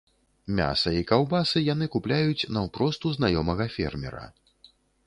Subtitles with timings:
[0.59, 4.25] Мяса і каўбасы яны купляюць наўпрост у знаёмага фермера.